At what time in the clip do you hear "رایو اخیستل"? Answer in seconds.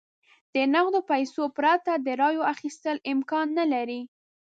2.21-2.97